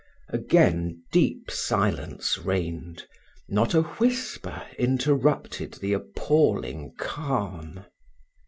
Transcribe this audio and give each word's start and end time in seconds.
Again 0.29 1.03
deep 1.11 1.51
silence 1.51 2.39
reigned 2.39 3.05
not 3.47 3.75
a 3.75 3.83
whisper 3.83 4.63
interrupted 4.79 5.73
the 5.75 5.93
appalling 5.93 6.93
calm. 6.97 7.85